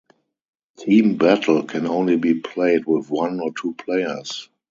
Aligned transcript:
"Team 0.79 1.17
Battle" 1.17 1.61
can 1.65 1.85
only 1.85 2.15
be 2.15 2.33
played 2.33 2.87
with 2.87 3.11
one 3.11 3.39
or 3.39 3.53
two 3.53 3.75
players. 3.75 4.49